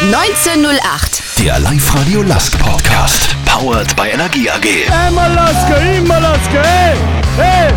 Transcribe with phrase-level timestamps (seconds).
[0.00, 1.22] 1908.
[1.40, 3.34] Der Live-Radio Lask Podcast.
[3.44, 4.88] Powered by Energie AG.
[4.92, 6.96] Einmal Laske, immer Laske, hey,
[7.36, 7.72] hey!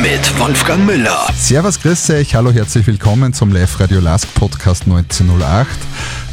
[0.00, 1.26] Mit Wolfgang Müller.
[1.36, 5.68] Servus, grüß euch, hallo, herzlich willkommen zum Live-Radio Lask Podcast 1908.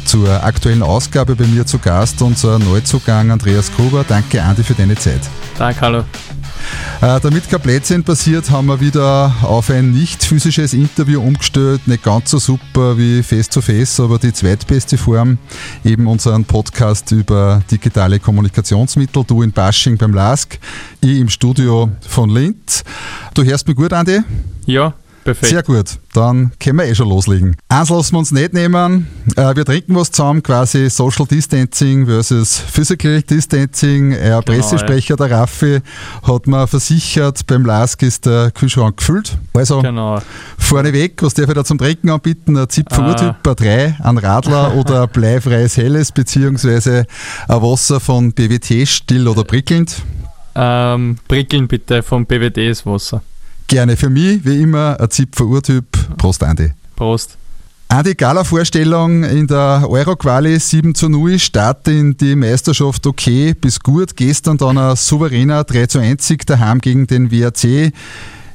[0.04, 4.04] Zur aktuellen Ausgabe bei mir zu Gast unser Neuzugang Andreas Gruber.
[4.06, 5.22] Danke, Andi, für deine Zeit.
[5.58, 6.04] Danke, hallo.
[7.00, 11.86] Äh, damit kein Blödsinn passiert, haben wir wieder auf ein nicht physisches Interview umgestellt.
[11.86, 15.38] Nicht ganz so super wie Face-to-Face, aber die zweitbeste Form.
[15.84, 19.24] Eben unseren Podcast über digitale Kommunikationsmittel.
[19.24, 20.58] Du in Bashing beim LASK,
[21.00, 22.84] ich im Studio von Linz.
[23.34, 24.20] Du hörst mich gut, Andi?
[24.66, 24.94] Ja,
[25.34, 25.50] perfekt.
[25.52, 27.56] Sehr gut, dann können wir eh schon loslegen.
[27.68, 29.06] Eins lassen wir uns nicht nehmen.
[29.36, 34.14] Äh, wir trinken was zusammen, quasi Social Distancing versus Physical Distancing.
[34.14, 35.80] Ein Pressesprecher, der Raffi,
[36.26, 39.36] hat mir versichert, beim LASK ist der Kühlschrank gefüllt.
[39.54, 40.20] Also Genau.
[40.58, 42.56] vorneweg, was darf ich da zum Trinken anbieten?
[42.56, 43.08] Ein Zipfer Ah.
[43.08, 47.06] Urtyp, ein 3, ein Radler oder ein bleifreies Helles, beziehungsweise
[47.48, 49.96] ein Wasser von BWT, still oder prickelnd.
[50.54, 53.22] Ähm, prickeln bitte vom BWDs Wasser.
[53.70, 55.84] Gerne für mich, wie immer, ein Zipfer Urtyp.
[56.18, 56.72] Prost, Andi.
[56.96, 57.38] Prost.
[58.04, 64.16] Die Gala-Vorstellung in der Euro-Quali 7 zu 0 Start in die Meisterschaft okay bis gut.
[64.16, 67.92] Gestern dann ein souveräner 3 zu 1 Sieg daheim gegen den WRC.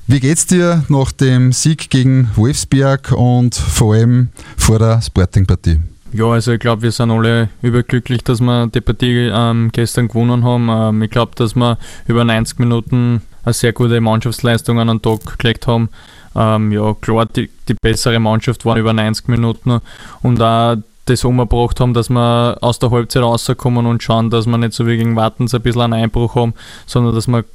[0.06, 4.28] Wie geht's dir nach dem Sieg gegen Wolfsberg und vor allem
[4.58, 5.80] vor der Sporting-Partie?
[6.12, 10.44] Ja, also ich glaube, wir sind alle überglücklich, dass wir die Partie ähm, gestern gewonnen
[10.44, 10.68] haben.
[10.70, 13.22] Ähm, ich glaube, dass wir über 90 Minuten
[13.54, 15.90] sehr gute Mannschaftsleistung an den Tag gelegt haben.
[16.36, 19.80] Ähm, ja, klar, die, die bessere Mannschaft war über 90 Minuten
[20.22, 24.58] und auch das umgebracht haben, dass wir aus der Halbzeit rauskommen und schauen, dass wir
[24.58, 26.54] nicht so wie gegen Wartens ein bisschen einen Einbruch haben,
[26.88, 27.46] sondern dass wir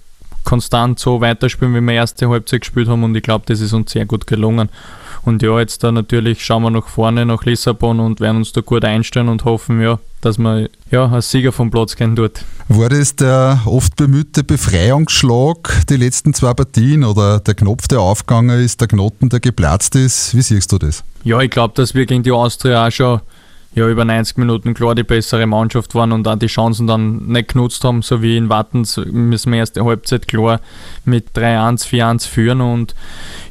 [0.45, 3.93] konstant so weiterspielen, wie wir erste Halbzeit gespielt haben und ich glaube, das ist uns
[3.93, 4.69] sehr gut gelungen.
[5.23, 8.61] Und ja, jetzt da natürlich schauen wir nach vorne, nach Lissabon und werden uns da
[8.61, 12.45] gut einstellen und hoffen, ja, dass wir ja, als Sieger vom Platz gehen dort.
[12.69, 18.61] War das der oft bemühte Befreiungsschlag, die letzten zwei Partien, oder der Knopf, der aufgegangen
[18.61, 20.35] ist, der Knoten, der geplatzt ist?
[20.35, 21.03] Wie siehst du das?
[21.25, 23.21] Ja, ich glaube, dass wir gegen die Austria auch schon
[23.75, 27.53] ja, über 90 Minuten klar die bessere Mannschaft waren und auch die Chancen dann nicht
[27.53, 30.61] genutzt haben, so wie in Wattens müssen wir erste Halbzeit klar
[31.05, 32.95] mit 3-1, 4-1 führen und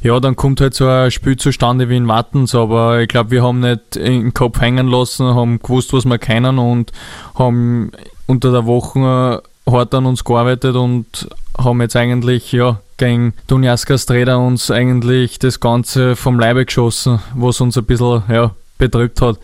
[0.02, 3.42] ja, dann kommt halt so ein Spiel zustande wie in Wattens, aber ich glaube, wir
[3.42, 6.92] haben nicht den Kopf hängen lassen, haben gewusst, was wir können und
[7.34, 7.90] haben
[8.26, 14.38] unter der Woche hart an uns gearbeitet und haben jetzt eigentlich, ja, gegen Dunjaskas Trainer
[14.38, 19.38] uns eigentlich das Ganze vom Leibe geschossen, was uns ein bisschen, ja, bedrückt hat.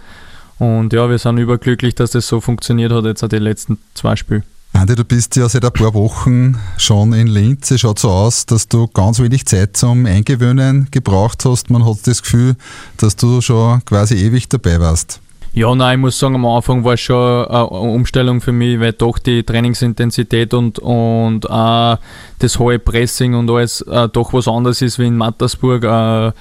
[0.59, 4.17] Und ja, wir sind überglücklich, dass das so funktioniert hat, jetzt auch die letzten zwei
[4.17, 4.43] Spiele.
[4.72, 7.71] Andi, du bist ja seit ein paar Wochen schon in Linz.
[7.71, 11.71] Es schaut so aus, dass du ganz wenig Zeit zum Eingewöhnen gebraucht hast.
[11.71, 12.56] Man hat das Gefühl,
[12.99, 15.21] dass du schon quasi ewig dabei warst.
[15.55, 18.93] Ja, nein, ich muss sagen, am Anfang war es schon eine Umstellung für mich, weil
[18.93, 21.99] doch die Trainingsintensität und, und auch
[22.41, 25.84] das hohe Pressing und alles äh, doch was anderes ist wie in Mattersburg.
[25.84, 26.33] Äh,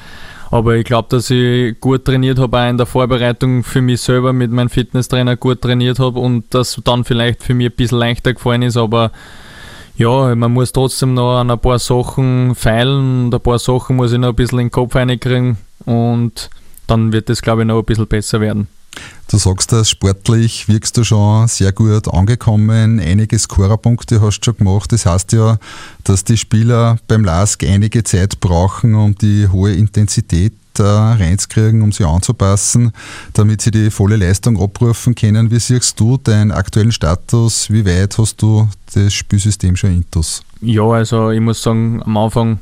[0.51, 4.33] aber ich glaube, dass ich gut trainiert habe, auch in der Vorbereitung für mich selber
[4.33, 8.33] mit meinem Fitnesstrainer gut trainiert habe und das dann vielleicht für mich ein bisschen leichter
[8.33, 8.77] gefallen ist.
[8.77, 9.11] Aber
[9.97, 14.11] ja, man muss trotzdem noch an ein paar Sachen feilen und ein paar Sachen muss
[14.11, 16.49] ich noch ein bisschen in den Kopf reinkriegen und
[16.87, 18.67] dann wird es, glaube ich, noch ein bisschen besser werden.
[19.35, 23.01] Du sagst das, sportlich wirkst du schon sehr gut angekommen.
[23.01, 24.93] Einige Scorerpunkte hast du schon gemacht.
[24.93, 25.57] Das heißt ja,
[26.05, 31.91] dass die Spieler beim LASK einige Zeit brauchen, um die hohe Intensität äh, reinzukriegen, um
[31.91, 32.93] sie anzupassen,
[33.33, 35.51] damit sie die volle Leistung abrufen können.
[35.51, 37.69] Wie siehst du deinen aktuellen Status?
[37.69, 40.43] Wie weit hast du das Spielsystem schon intus?
[40.61, 42.59] Ja, also ich muss sagen, am Anfang,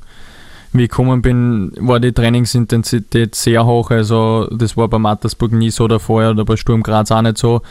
[0.73, 3.91] wie ich gekommen bin, war die Trainingsintensität sehr hoch.
[3.91, 7.61] Also das war bei Mattersburg nie so Fall oder bei Sturm Graz auch nicht so.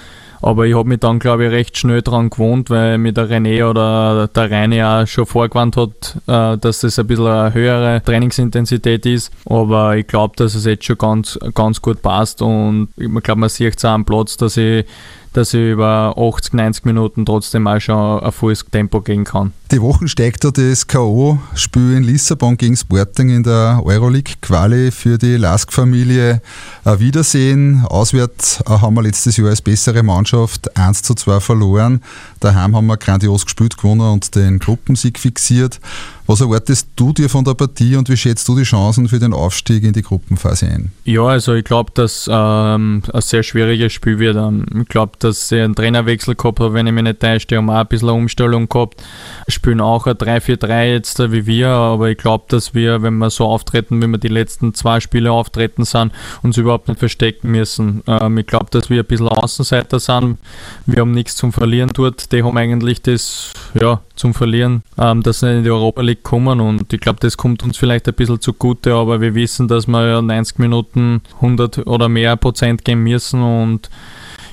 [0.42, 3.64] Aber ich habe mich dann, glaube ich, recht schnell dran gewohnt, weil mir der René
[3.68, 9.06] oder der Reine auch schon vorgewarnt hat, äh, dass das ein bisschen eine höhere Trainingsintensität
[9.06, 9.32] ist.
[9.46, 13.48] Aber ich glaube, dass es jetzt schon ganz, ganz gut passt und ich glaube, man
[13.50, 14.84] sieht es auch am Platz, dass ich,
[15.32, 19.52] dass ich über 80, 90 Minuten trotzdem auch schon ein volles Tempo gehen kann.
[19.70, 25.37] Die Woche steigt da das K.O.-Spiel in Lissabon gegen Sporting in der Euroleague-Quali für die
[25.37, 26.43] Lask-Familie.
[26.84, 27.87] Wiedersehen.
[27.87, 32.02] Auswärts haben wir letztes Jahr als bessere Mannschaft 1 zu 2 verloren.
[32.43, 35.79] Daheim haben wir grandios gespielt, gewonnen und den Gruppensieg fixiert.
[36.27, 39.33] Was erwartest du dir von der Partie und wie schätzt du die Chancen für den
[39.33, 40.93] Aufstieg in die Gruppenphase ein?
[41.05, 44.37] Ja, also ich glaube, dass ähm, ein sehr schwieriges Spiel wird.
[44.37, 47.49] Ähm, ich glaube, dass sie einen Trainerwechsel gehabt haben, wenn ich mich nicht täusche.
[47.49, 49.03] Die haben auch ein bisschen eine Umstellung gehabt.
[49.49, 53.31] Spielen auch ein 3-4-3 jetzt äh, wie wir, aber ich glaube, dass wir, wenn wir
[53.31, 56.12] so auftreten, wie wir die letzten zwei Spiele auftreten sind,
[56.43, 58.03] uns überhaupt nicht verstecken müssen.
[58.06, 60.39] Ähm, ich glaube, dass wir ein bisschen Außenseiter sind.
[60.87, 62.31] Wir haben nichts zum Verlieren dort.
[62.32, 66.61] Die haben eigentlich das ja, zum Verlieren, ähm, dass sie in die Europa League kommen
[66.61, 70.06] und ich glaube, das kommt uns vielleicht ein bisschen zugute, aber wir wissen, dass wir
[70.06, 73.90] ja 90 Minuten 100 oder mehr Prozent gehen müssen und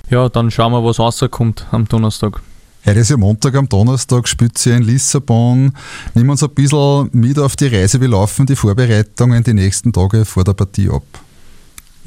[0.10, 2.42] ja, dann schauen wir, was rauskommt am Donnerstag.
[2.86, 5.74] Heute ist ja Montag, am Donnerstag spielt sie in Lissabon.
[6.16, 8.02] Nimm uns ein bisschen mit auf die Reise.
[8.02, 11.04] Wie laufen die Vorbereitungen die nächsten Tage vor der Partie ab?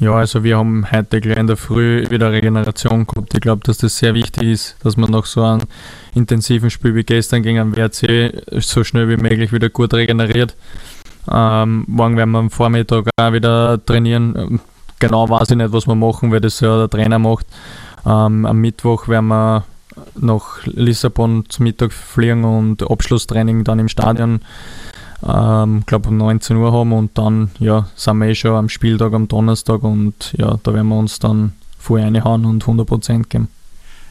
[0.03, 3.35] Ja, also wir haben heute gleich in der Früh wieder Regeneration gehabt.
[3.35, 5.61] Ich glaube, dass das sehr wichtig ist, dass man nach so einem
[6.13, 10.57] intensiven Spiel wie gestern gegen einen WRC so schnell wie möglich wieder gut regeneriert.
[11.31, 14.59] Ähm, morgen werden wir am Vormittag auch wieder trainieren.
[14.99, 17.45] Genau weiß ich nicht, was wir machen, weil das ja der Trainer macht.
[18.05, 19.63] Ähm, am Mittwoch werden wir
[20.15, 24.41] nach Lissabon zum Mittag fliegen und Abschlusstraining dann im Stadion
[25.27, 29.13] ähm, glaube um 19 Uhr haben und dann ja, sind wir eh schon am Spieltag
[29.13, 33.47] am Donnerstag und ja, da werden wir uns dann voll reinhauen und 100% geben.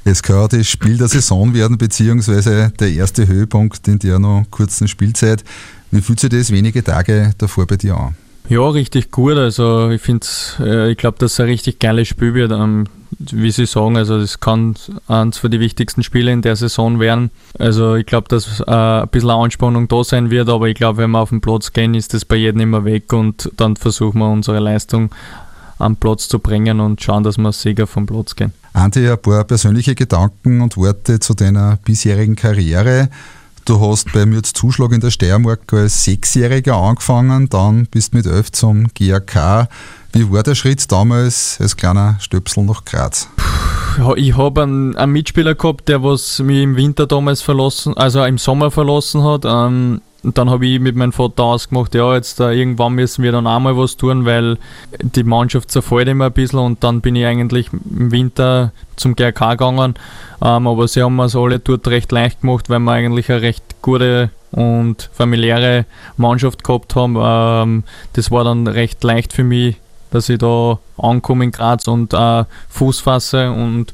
[0.05, 4.88] Es kann das Spiel der Saison werden, beziehungsweise der erste Höhepunkt in der noch kurzen
[4.88, 5.44] Spielzeit.
[5.93, 8.17] Wie fühlt sich das wenige Tage davor bei dir an?
[8.49, 9.37] Ja, richtig gut.
[9.37, 10.26] Also ich finde,
[10.59, 12.50] äh, ich glaube, dass es ein richtig geiles Spiel wird.
[12.50, 12.87] Ähm,
[13.31, 14.75] wie Sie sagen, also es kann
[15.09, 17.31] eines von den wichtigsten Spiele in der Saison werden.
[17.59, 21.11] Also ich glaube, dass äh, ein bisschen Anspannung da sein wird, aber ich glaube, wenn
[21.11, 24.31] wir auf den Platz gehen, ist das bei jedem immer weg und dann versuchen wir
[24.31, 25.11] unsere Leistung
[25.79, 28.53] am Platz zu bringen und schauen, dass wir Sieger vom Platz gehen.
[28.73, 33.11] Andi, ein paar persönliche Gedanken und Worte zu deiner bisherigen Karriere.
[33.65, 38.51] Du hast bei Mürz Zuschlag in der Steiermark als Sechsjähriger angefangen, dann bist mit elf
[38.51, 39.69] zum GAK.
[40.12, 43.29] Wie war der Schritt damals als kleiner Stöpsel nach Graz?
[44.17, 48.37] Ich habe einen, einen, Mitspieler gehabt, der was mich im Winter damals verlassen, also im
[48.37, 49.44] Sommer verlassen hat.
[49.47, 53.47] Ähm, dann habe ich mit meinem Vater ausgemacht, ja, jetzt uh, irgendwann müssen wir dann
[53.47, 54.59] auch mal was tun, weil
[55.00, 59.53] die Mannschaft zerfällt immer ein bisschen und dann bin ich eigentlich im Winter zum GRK
[59.53, 59.94] gegangen.
[60.43, 63.64] Ähm, aber sie haben es alle dort recht leicht gemacht, weil wir eigentlich eine recht
[63.82, 65.87] gute und familiäre
[66.19, 67.17] Mannschaft gehabt haben.
[67.19, 69.76] Ähm, das war dann recht leicht für mich,
[70.12, 73.93] dass ich da ankomme in Graz und äh, Fuß fasse und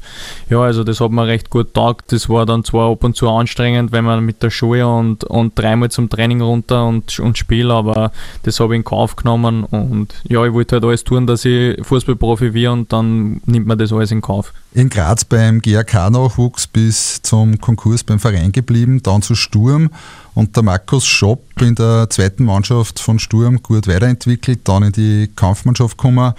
[0.49, 2.11] ja, also das hat mir recht gut taugt.
[2.11, 5.57] Das war dann zwar ab und zu anstrengend, wenn man mit der Schule und, und
[5.57, 8.11] dreimal zum Training runter und, und spiele, aber
[8.43, 11.83] das habe ich in Kauf genommen und ja, ich wollte halt alles tun, dass ich
[11.83, 14.53] Fußballprofi werde und dann nimmt man das alles in Kauf.
[14.73, 19.89] In Graz beim GAK-Nachwuchs bis zum Konkurs beim Verein geblieben, dann zu Sturm
[20.35, 25.29] und der Markus Schopp in der zweiten Mannschaft von Sturm gut weiterentwickelt, dann in die
[25.35, 26.33] Kampfmannschaft gekommen.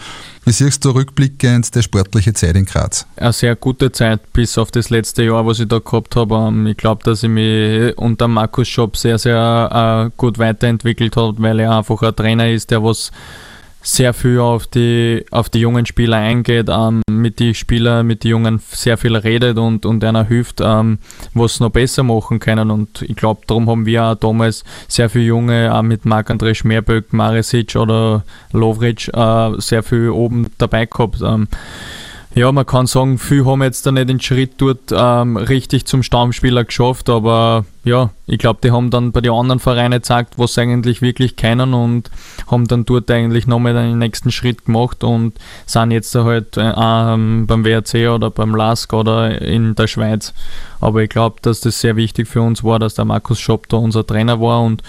[0.45, 3.07] Wie siehst du rückblickend die sportliche Zeit in Graz?
[3.17, 6.35] Eine sehr gute Zeit, bis auf das letzte Jahr, was ich da gehabt habe.
[6.35, 11.41] Ähm, ich glaube, dass ich mich unter Markus Schopp sehr, sehr äh, gut weiterentwickelt habe,
[11.43, 13.11] weil er einfach ein Trainer ist, der was
[13.83, 18.31] sehr viel auf die, auf die jungen Spieler eingeht, ähm, mit den Spielern, mit den
[18.31, 20.99] Jungen sehr viel redet und, und einer hilft, ähm,
[21.35, 22.71] was sie noch besser machen können.
[22.71, 27.13] Und ich glaube, darum haben wir auch damals sehr viele Junge, auch mit Marc-André Schmerböck,
[27.13, 31.21] Maresic oder Lovric, äh, sehr viel oben dabei gehabt.
[31.23, 31.49] Ähm,
[32.35, 36.03] ja, man kann sagen, viele haben jetzt da nicht den Schritt dort ähm, richtig zum
[36.03, 40.55] Stammspieler geschafft, aber ja, ich glaube, die haben dann bei den anderen Vereinen gezeigt, was
[40.55, 42.11] sie eigentlich wirklich kennen und
[42.51, 47.47] haben dann dort eigentlich nochmal den nächsten Schritt gemacht und sind jetzt halt äh, ähm,
[47.47, 50.35] beim WRC oder beim LASK oder in der Schweiz.
[50.81, 53.77] Aber ich glaube, dass das sehr wichtig für uns war, dass der Markus Schopp da
[53.77, 54.83] unser Trainer war und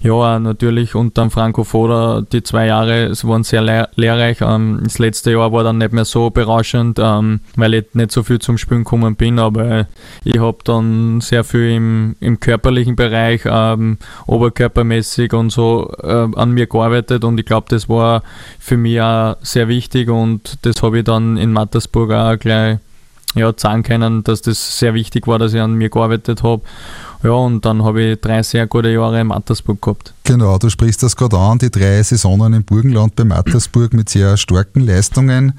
[0.00, 4.38] ja, natürlich unter Franco Foda die zwei Jahre, es waren sehr lehr lehrreich.
[4.40, 8.22] Ähm, das letzte Jahr war dann nicht mehr so berauschend, ähm, weil ich nicht so
[8.22, 9.86] viel zum Spielen gekommen bin, aber
[10.24, 16.52] ich habe dann sehr viel im, im körperlichen Bereich, ähm, oberkörpermäßig und so äh, an
[16.52, 18.22] mir gearbeitet und ich glaube, das war
[18.58, 22.78] für mich auch sehr wichtig und das habe ich dann in Mattersburg auch gleich
[23.34, 26.62] ja, sagen können, dass das sehr wichtig war, dass ich an mir gearbeitet habe.
[27.22, 30.14] Ja, und dann habe ich drei sehr gute Jahre in Mattersburg gehabt.
[30.24, 34.36] Genau, du sprichst das gerade an, die drei Saisonen im Burgenland bei Mattersburg mit sehr
[34.36, 35.54] starken Leistungen.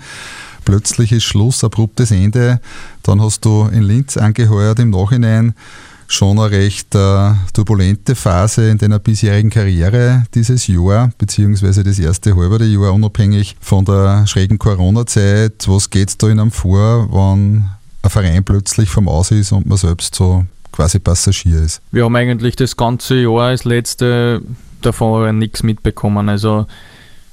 [0.64, 2.62] Plötzlich ist Schluss, abruptes Ende.
[3.04, 5.54] Dann hast du in Linz angeheuert im Nachhinein
[6.10, 12.36] schon eine recht äh, turbulente Phase in deiner bisherigen Karriere dieses Jahr, beziehungsweise das erste
[12.36, 15.68] halbe Jahr, unabhängig von der schrägen Corona-Zeit.
[15.68, 17.64] Was geht da in einem vor, wenn
[18.02, 21.82] ein Verein plötzlich vom Aus ist und man selbst so quasi Passagier ist.
[21.92, 24.42] Wir haben eigentlich das ganze Jahr als letzte
[24.82, 26.30] davon nichts mitbekommen.
[26.30, 26.66] Also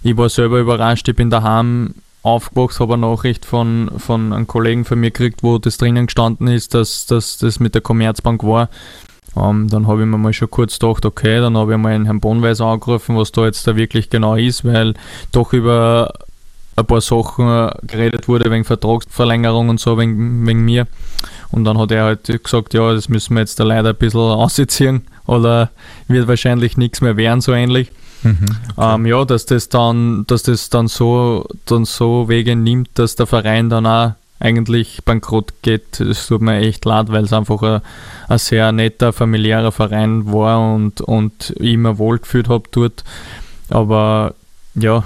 [0.03, 1.95] ich war selber überrascht, ich bin daheim
[2.27, 6.49] aufgewacht, habe eine Nachricht von, von einem Kollegen von mir gekriegt, wo das drinnen gestanden
[6.49, 8.69] ist, dass, dass das mit der Commerzbank war.
[9.35, 11.93] Um, ähm, dann habe ich mir mal schon kurz gedacht, okay, dann habe ich mal
[11.93, 14.95] einen Herrn Bonweis angerufen, was da jetzt da wirklich genau ist, weil
[15.31, 16.15] doch über
[16.75, 20.87] ein paar Sachen geredet wurde wegen Vertragsverlängerung und so, wegen, wegen mir.
[21.51, 24.21] Und dann hat er halt gesagt, ja, das müssen wir jetzt da leider ein bisschen
[24.21, 25.71] ausziehen oder
[26.09, 27.91] wird wahrscheinlich nichts mehr werden, so ähnlich.
[28.23, 28.47] Mhm,
[28.77, 28.95] okay.
[28.95, 33.27] ähm, ja, dass das dann, dass das dann so, dann so Wege nimmt, dass der
[33.27, 37.81] Verein dann auch eigentlich bankrott geht, das tut mir echt leid, weil es einfach ein,
[38.29, 43.03] ein, sehr netter, familiärer Verein war und, und ich immer wohlgefühlt habe dort.
[43.71, 44.35] Aber
[44.75, 45.05] ja,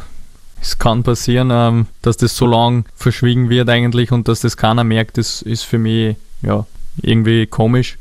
[0.60, 4.84] es kann passieren, ähm, dass das so lang verschwiegen wird eigentlich und dass das keiner
[4.84, 6.66] merkt, das ist für mich ja
[7.00, 7.98] irgendwie komisch.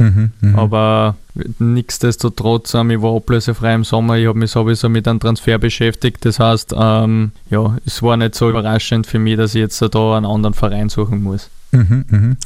[0.00, 0.58] Mhm, mh.
[0.58, 1.16] Aber
[1.58, 6.24] nichtsdestotrotz, ähm, ich war ablösefrei im Sommer, ich habe mich sowieso mit einem Transfer beschäftigt.
[6.24, 10.16] Das heißt, ähm, ja, es war nicht so überraschend für mich, dass ich jetzt da
[10.16, 11.50] einen anderen Verein suchen muss.
[11.72, 12.36] Mhm, mhm.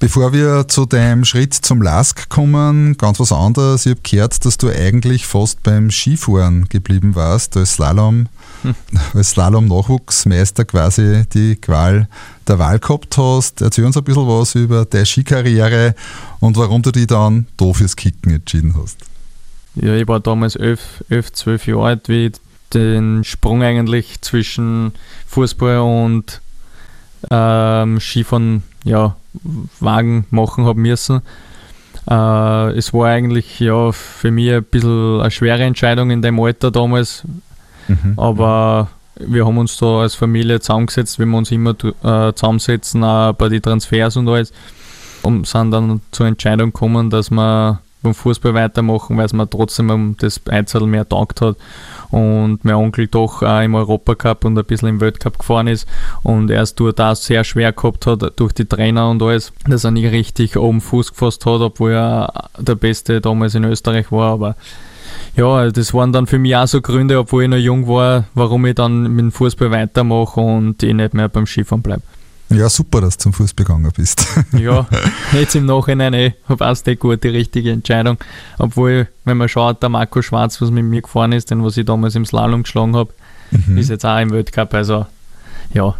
[0.00, 3.86] Bevor wir zu deinem Schritt zum LASK kommen, ganz was anderes.
[3.86, 8.26] Ich habe gehört, dass du eigentlich fast beim Skifahren geblieben warst, als Slalom,
[8.62, 8.74] hm.
[9.14, 12.08] als Slalom-Nachwuchsmeister quasi die Qual
[12.48, 13.60] der Wahl gehabt hast.
[13.60, 15.94] Erzähl uns ein bisschen was über deine Skikarriere
[16.40, 18.98] und warum du dich dann da fürs Kicken entschieden hast.
[19.74, 22.32] Ja, ich war damals 11, 11 12 Jahre alt, wie ich
[22.72, 24.92] den Sprung eigentlich zwischen
[25.26, 26.40] Fußball und
[27.30, 29.16] ähm, Skifahren ja,
[29.80, 31.22] Wagen machen habe müssen.
[32.08, 36.70] Äh, es war eigentlich ja, für mich ein bisschen eine schwere Entscheidung in dem Alter
[36.70, 37.24] damals,
[37.88, 38.14] mhm.
[38.16, 38.88] aber
[39.18, 43.48] wir haben uns da als Familie zusammengesetzt, wie wir uns immer äh, zusammensetzen, auch bei
[43.48, 44.52] den Transfers und alles,
[45.22, 50.16] und sind dann zur Entscheidung gekommen, dass wir beim Fußball weitermachen, weil es mir trotzdem
[50.18, 51.56] das Einzel mehr taugt hat
[52.10, 55.88] und mein Onkel doch auch im Europacup und ein bisschen im Weltcup gefahren ist
[56.22, 59.90] und erst dort auch sehr schwer gehabt hat durch die Trainer und alles, dass er
[59.90, 64.56] nicht richtig oben Fuß gefasst hat, obwohl er der Beste damals in Österreich war, aber
[65.36, 68.64] ja, das waren dann für mich auch so Gründe, obwohl ich noch jung war, warum
[68.66, 72.02] ich dann mit dem Fußball weitermache und ich nicht mehr beim Skifahren bleibe.
[72.48, 74.26] Ja, super, dass du zum Fußball gegangen bist.
[74.52, 74.86] ja,
[75.32, 78.18] jetzt im Nachhinein eh, eh gut, die richtige Entscheidung.
[78.58, 81.84] Obwohl, wenn man schaut, der Marco Schwarz, was mit mir gefahren ist, den was ich
[81.84, 83.12] damals im Slalom geschlagen habe,
[83.50, 83.78] mhm.
[83.78, 84.72] ist jetzt auch im Weltcup.
[84.74, 85.06] Also,
[85.72, 85.96] ja,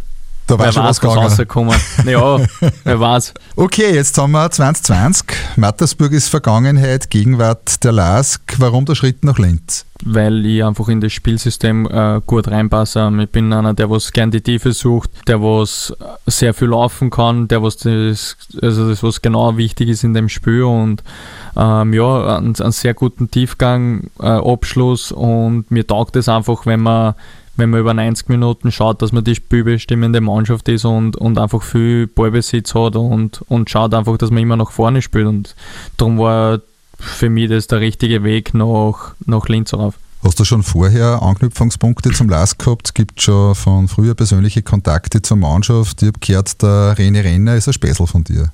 [0.47, 1.75] da war schon was, was rausgekommen.
[2.05, 2.37] ja,
[2.83, 3.33] wer weiß.
[3.55, 5.27] Okay, jetzt haben wir 2020.
[5.57, 8.55] Mattersburg ist Vergangenheit, Gegenwart der LASK.
[8.57, 9.85] Warum der Schritt nach Linz?
[10.05, 13.11] Weil ich einfach in das Spielsystem äh, gut reinpasse.
[13.19, 15.93] Ich bin einer, der was gern die Tiefe sucht, der was
[16.27, 20.29] sehr viel laufen kann, der was das, also das was genau wichtig ist in dem
[20.29, 21.03] Spiel und
[21.57, 26.81] ähm, ja, einen, einen, sehr guten Tiefgang, äh, Abschluss und mir taugt es einfach, wenn
[26.81, 27.15] man
[27.57, 31.61] wenn man über 90 Minuten schaut, dass man die spielbestimmende Mannschaft ist und, und einfach
[31.61, 35.27] viel Ballbesitz hat und, und schaut einfach, dass man immer nach vorne spielt.
[35.27, 35.55] Und
[35.97, 36.61] darum war
[36.99, 39.95] für mich das der richtige Weg nach, nach Linz rauf.
[40.23, 42.87] Hast du schon vorher Anknüpfungspunkte zum LAS gehabt?
[42.87, 46.01] Es gibt schon von früher persönliche Kontakte zur Mannschaft.
[46.01, 48.51] Ich habe gehört, der René Renner ist ein Späßel von dir.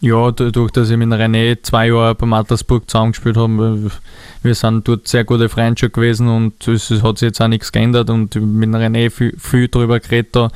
[0.00, 3.90] Ja, dadurch, dass ich mit René zwei Jahre bei Mattersburg zusammengespielt habe,
[4.42, 7.72] wir sind dort sehr gute Freunde schon gewesen und es, hat sich jetzt auch nichts
[7.72, 10.50] geändert und mit René viel, viel darüber geredet da,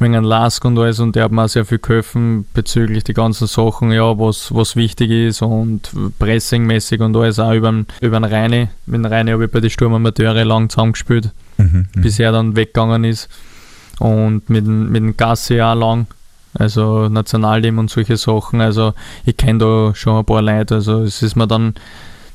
[0.00, 3.14] wegen einem Lask und alles und der hat mir auch sehr viel geholfen bezüglich die
[3.14, 8.24] ganzen Sachen, ja, was, was wichtig ist und pressingmäßig und alles auch über, über den
[8.24, 8.70] Reine.
[8.86, 12.56] Mit dem Reine habe ich bei den Sturmamateure lang zusammengespielt, mhm, mhm, bis er dann
[12.56, 13.28] weggegangen ist.
[14.00, 16.08] Und mit, mit dem Gassi auch lang
[16.54, 18.60] also Nationalteam und solche Sachen.
[18.60, 18.94] Also
[19.24, 20.76] ich kenne da schon ein paar Leute.
[20.76, 21.74] Also es ist mir dann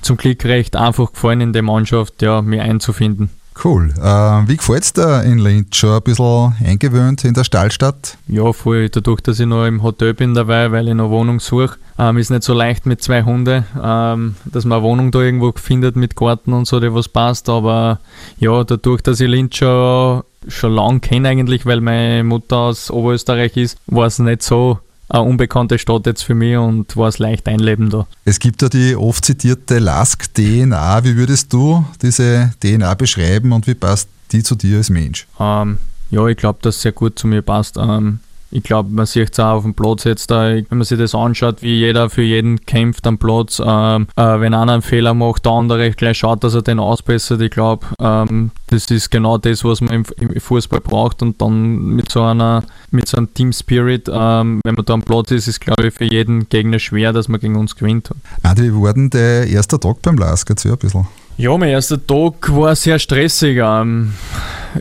[0.01, 3.29] zum Glück recht einfach gefallen in der Mannschaft, ja, mich einzufinden.
[3.61, 3.93] Cool.
[3.97, 5.75] Äh, wie gefällt es dir in Linz?
[5.75, 8.17] Schon ein bisschen eingewöhnt in der Stallstadt?
[8.27, 8.87] Ja, voll.
[8.87, 12.29] Dadurch, dass ich noch im Hotel bin dabei, weil ich noch Wohnung suche, ähm, ist
[12.29, 16.15] nicht so leicht mit zwei Hunden, ähm, dass man eine Wohnung da irgendwo findet mit
[16.15, 17.49] Garten und so, die was passt.
[17.49, 17.99] Aber
[18.37, 23.57] ja, dadurch, dass ich Linz schon schon lange kenne eigentlich, weil meine Mutter aus Oberösterreich
[23.57, 24.79] ist, war es nicht so
[25.09, 28.07] eine unbekannte Stadt jetzt für mich und war es leicht einleben da.
[28.25, 31.03] Es gibt ja die oft zitierte Lask-DNA.
[31.03, 35.27] Wie würdest du diese DNA beschreiben und wie passt die zu dir als Mensch?
[35.39, 35.79] Ähm,
[36.11, 37.77] ja, ich glaube, dass sehr gut zu mir passt.
[37.77, 38.19] Ähm,
[38.51, 41.13] ich glaube, man sieht es auch auf dem Platz jetzt, da, wenn man sich das
[41.13, 43.61] anschaut, wie jeder für jeden kämpft am Platz.
[43.63, 47.41] Ähm, äh, wenn einer einen Fehler macht, der andere gleich schaut, dass er den ausbessert.
[47.41, 51.21] Ich glaube, ähm, das ist genau das, was man im, im, Fußball braucht.
[51.21, 55.03] Und dann mit so einer, mit so einem Team Spirit, ähm, wenn man da am
[55.03, 58.09] Platz ist, ist glaube ich für jeden Gegner schwer, dass man gegen uns gewinnt.
[58.41, 60.49] Adi, wie war denn der erste Tag beim Lask?
[60.49, 61.07] Erzähl ein bisschen.
[61.37, 63.59] Ja, mein erster Tag war sehr stressig.
[63.61, 64.13] Ähm,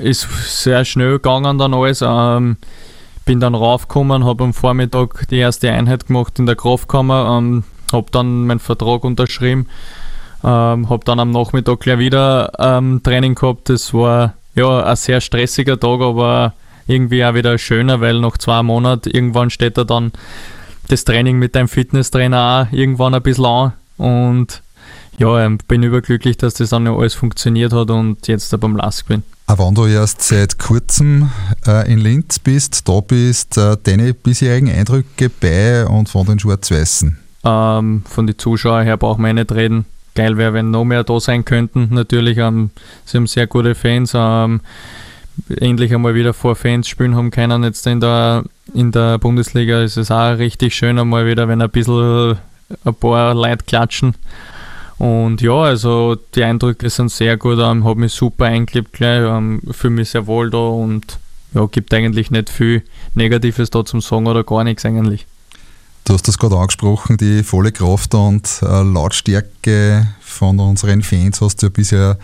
[0.02, 2.02] ist sehr schnell gegangen dann alles.
[2.04, 2.56] Ähm,
[3.28, 8.06] bin dann raufgekommen, habe am Vormittag die erste Einheit gemacht in der Kraftkammer, ähm, habe
[8.10, 9.66] dann meinen Vertrag unterschrieben,
[10.42, 13.68] ähm, habe dann am Nachmittag gleich wieder ähm, Training gehabt.
[13.68, 16.54] Das war ja ein sehr stressiger Tag, aber
[16.86, 20.12] irgendwie auch wieder schöner, weil nach zwei Monaten irgendwann steht da dann
[20.88, 24.62] das Training mit deinem Fitnesstrainer auch irgendwann ein bisschen an und
[25.18, 29.22] ja, ich bin überglücklich, dass das dann alles funktioniert hat und jetzt beim Lask bin.
[29.48, 31.30] Auch wenn du erst seit kurzem
[31.66, 37.16] äh, in Linz bist, da bist, äh, deine bisherigen Eindrücke bei und von den Schwarz-Weißen?
[37.44, 39.86] Ähm, von den Zuschauern her brauchen wir nicht reden.
[40.14, 41.88] Geil wäre, wenn noch mehr da sein könnten.
[41.90, 42.72] Natürlich, ähm,
[43.06, 44.12] sie haben sehr gute Fans.
[44.14, 44.60] Ähm,
[45.48, 47.64] endlich einmal wieder vor Fans spielen haben können.
[47.64, 51.70] Jetzt in der, in der Bundesliga ist es auch richtig schön, einmal wieder, wenn ein
[51.70, 52.36] bisschen
[52.84, 54.14] ein paar Leute klatschen.
[54.98, 59.60] Und ja, also die Eindrücke sind sehr gut, ähm, habe mich super eingelebt gleich, ähm,
[59.70, 61.18] fühle mich sehr wohl da und
[61.54, 62.82] ja, gibt eigentlich nicht viel
[63.14, 65.26] Negatives da zum Sagen oder gar nichts eigentlich.
[66.04, 71.62] Du hast das gerade angesprochen, die volle Kraft und äh, Lautstärke von unseren Fans hast
[71.62, 72.18] du ja bisher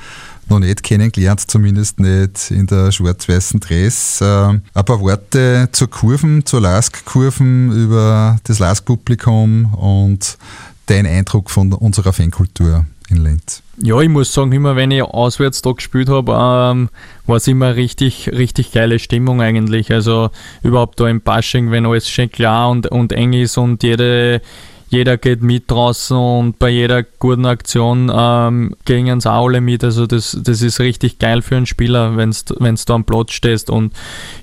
[0.48, 4.20] noch nicht kennengelernt, zumindest nicht in der schwarz-weißen Dress.
[4.20, 10.38] Äh, ein paar Worte zur Kurven, zur Lask-Kurven über das Lask-Publikum und
[10.86, 13.62] dein Eindruck von unserer Fankultur in Linz?
[13.82, 16.88] Ja, ich muss sagen, immer wenn ich auswärts da gespielt habe, ähm,
[17.26, 19.90] war es immer richtig, richtig geile Stimmung eigentlich.
[19.92, 20.30] Also
[20.62, 24.40] überhaupt da im Bashing, wenn alles schön klar und, und eng ist und jede,
[24.88, 29.82] jeder geht mit draußen und bei jeder guten Aktion ähm, gehen uns auch alle mit.
[29.82, 33.70] Also das, das ist richtig geil für einen Spieler, wenn du da am Platz stehst
[33.70, 33.92] und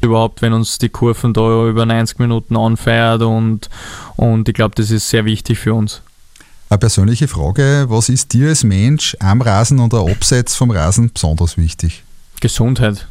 [0.01, 3.69] überhaupt, wenn uns die Kurven da über 90 Minuten anfeiert und,
[4.17, 6.01] und ich glaube, das ist sehr wichtig für uns.
[6.71, 11.57] Eine persönliche Frage, was ist dir als Mensch am Rasen oder abseits vom Rasen besonders
[11.57, 12.05] wichtig?
[12.39, 13.09] Gesundheit.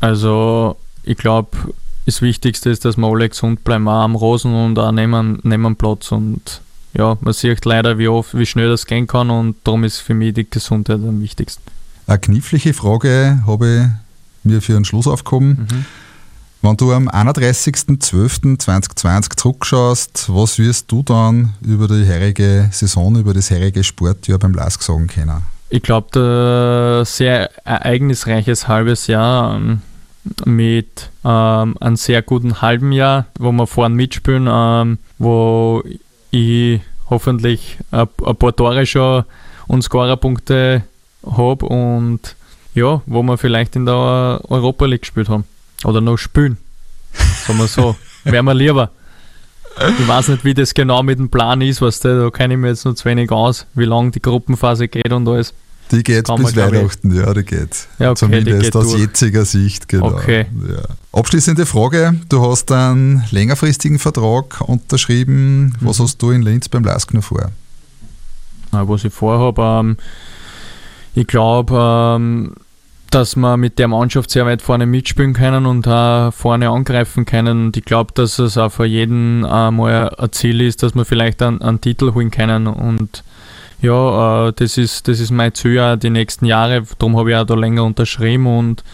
[0.00, 1.56] Also ich glaube,
[2.04, 5.76] das Wichtigste ist, dass wir alle gesund bleiben, auch am Rasen und auch neben, neben
[5.76, 6.10] Platz.
[6.10, 6.60] Und
[6.94, 10.14] ja, man sieht leider, wie oft, wie schnell das gehen kann und darum ist für
[10.14, 11.62] mich die Gesundheit am wichtigsten.
[12.08, 13.92] Eine knifflige Frage habe
[14.42, 15.68] ich mir für einen Schluss aufgehoben.
[15.70, 15.84] Mhm.
[16.62, 23.50] Wenn du am 31.12.2020 zurückschaust, was wirst du dann über die herige Saison, über das
[23.50, 25.42] herige Sportjahr beim LASK sagen können?
[25.68, 29.82] Ich glaube, ein sehr ereignisreiches halbes Jahr ähm,
[30.44, 35.82] mit ähm, einem sehr guten halben Jahr, wo wir vorne mitspielen, ähm, wo
[36.30, 39.24] ich hoffentlich ein, ein paar Tore schon
[39.66, 40.82] und Scorerpunkte
[41.24, 42.36] habe und
[42.74, 45.44] ja, wo wir vielleicht in der Europa League gespielt haben.
[45.84, 46.56] Oder noch spielen.
[47.46, 47.96] Sagen wir so.
[48.24, 48.90] Wäre mir lieber.
[49.98, 52.60] Ich weiß nicht, wie das genau mit dem Plan ist, was da, da kenne ich
[52.60, 55.52] mir jetzt noch zu wenig aus, wie lange die Gruppenphase geht und alles.
[55.90, 57.86] Die geht bis Weihnachten, ja, die geht.
[57.98, 59.02] Ja, okay, Zumindest geht aus durch.
[59.02, 60.06] jetziger Sicht, genau.
[60.06, 60.46] Okay.
[60.68, 60.82] Ja.
[61.12, 65.76] Abschließende Frage: Du hast einen längerfristigen Vertrag unterschrieben.
[65.80, 66.04] Was mhm.
[66.04, 67.52] hast du in Linz beim LASK noch vor?
[68.72, 69.96] Was ich vorhabe, ähm,
[71.14, 72.54] ich glaube, ähm,
[73.16, 77.68] dass wir mit der Mannschaft sehr weit vorne mitspielen können und auch vorne angreifen können.
[77.68, 81.40] Und ich glaube, dass es auch für jeden einmal ein Ziel ist, dass wir vielleicht
[81.40, 82.66] einen, einen Titel holen können.
[82.66, 83.24] Und
[83.80, 86.82] ja, äh, das, ist, das ist mein Ziel auch die nächsten Jahre.
[86.98, 88.84] Darum habe ich auch da länger unterschrieben und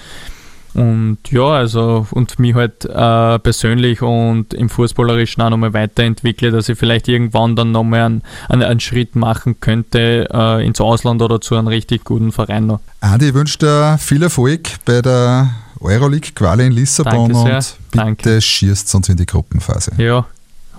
[0.75, 6.69] und ja, also und mich halt äh, persönlich und im Fußballerischen auch nochmal weiterentwickle, dass
[6.69, 11.41] ich vielleicht irgendwann dann nochmal einen, einen, einen Schritt machen könnte äh, ins Ausland oder
[11.41, 12.81] zu einem richtig guten Verein noch.
[13.01, 18.41] Andi, ich wünsche dir viel Erfolg bei der Euroleague-Quali in Lissabon und bitte Danke.
[18.41, 19.93] schießt uns in die Gruppenphase.
[19.99, 20.25] Ja,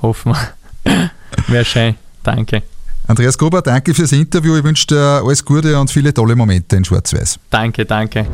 [0.02, 1.10] hoffen wir.
[1.48, 1.96] Wäre schön.
[2.24, 2.64] Danke.
[3.06, 4.56] Andreas Gruber, danke fürs Interview.
[4.56, 7.38] Ich wünsche dir alles Gute und viele tolle Momente in Schwarz-Weiß.
[7.50, 8.26] Danke, danke.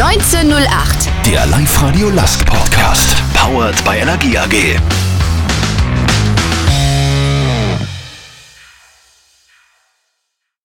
[0.00, 1.08] 1908.
[1.24, 3.16] Der Live-Radio Last Podcast.
[3.32, 5.13] Powered by Energie AG.